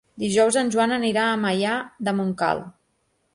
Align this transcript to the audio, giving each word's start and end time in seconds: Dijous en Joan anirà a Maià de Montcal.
Dijous 0.21 0.55
en 0.61 0.71
Joan 0.75 0.93
anirà 0.95 1.25
a 1.25 1.35
Maià 1.43 1.75
de 2.09 2.15
Montcal. 2.23 2.65